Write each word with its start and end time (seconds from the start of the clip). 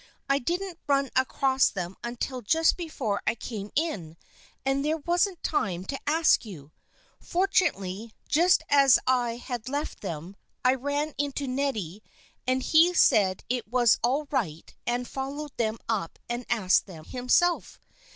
I 0.27 0.39
didn't 0.39 0.79
run 0.87 1.11
across 1.15 1.69
them 1.69 1.95
until 2.03 2.41
just 2.41 2.75
before 2.75 3.21
I 3.27 3.35
came 3.35 3.69
in 3.75 4.17
and 4.65 4.83
there 4.83 4.97
wasn't 4.97 5.43
time 5.43 5.85
to 5.85 5.99
ask 6.07 6.43
you. 6.43 6.71
Fortunately 7.19 8.11
just 8.27 8.63
as 8.67 8.97
I 9.05 9.35
had 9.35 9.69
left 9.69 10.01
them 10.01 10.35
I 10.65 10.73
ran 10.73 11.13
into 11.19 11.45
Neddy, 11.47 12.01
and 12.47 12.63
he 12.63 12.95
said 12.95 13.43
it 13.47 13.67
was 13.67 13.99
all 14.03 14.27
right 14.31 14.73
and 14.87 15.07
followed 15.07 15.55
them 15.57 15.77
up 15.87 16.17
and 16.27 16.47
asked 16.49 16.87
them 16.87 17.05
himself. 17.05 17.79